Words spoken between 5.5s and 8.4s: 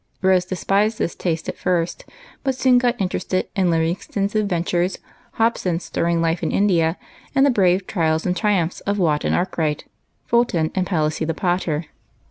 son's stirring life in India, and the brave trials and